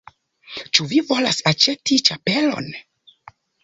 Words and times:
Ĉu 0.77 0.85
vi 0.93 1.03
volas 1.11 1.43
aĉeti 1.53 2.01
ĉapelon? 2.11 2.77